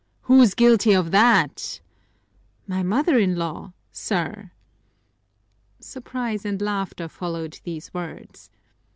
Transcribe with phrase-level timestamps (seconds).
[0.23, 1.79] "Who's guilty of that?"
[2.65, 4.49] "My mother in law, sir!"
[5.79, 8.49] Surprise and laughter followed these words.